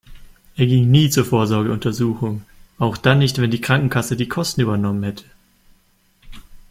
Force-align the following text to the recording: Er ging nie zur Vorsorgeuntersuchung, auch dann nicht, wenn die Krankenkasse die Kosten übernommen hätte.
Er 0.55 0.65
ging 0.65 0.89
nie 0.89 1.11
zur 1.11 1.25
Vorsorgeuntersuchung, 1.25 2.41
auch 2.79 2.97
dann 2.97 3.19
nicht, 3.19 3.37
wenn 3.37 3.51
die 3.51 3.61
Krankenkasse 3.61 4.15
die 4.15 4.27
Kosten 4.27 4.61
übernommen 4.61 5.03
hätte. 5.03 5.25